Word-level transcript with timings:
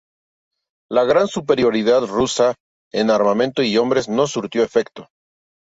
La 0.91 1.03
gran 1.03 1.27
superioridad 1.27 2.01
rusa 2.07 2.55
en 2.91 3.11
armamento 3.11 3.61
y 3.61 3.77
hombres 3.77 4.09
no 4.09 4.25
surtió 4.25 4.63
efecto. 4.63 5.09